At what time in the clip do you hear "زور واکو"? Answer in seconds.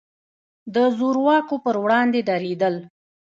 0.97-1.55